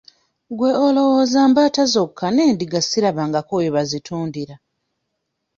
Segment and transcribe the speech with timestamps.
[0.57, 4.55] Gwe olowooza mbaata zokka n'endiga sirabangako we bazitundira.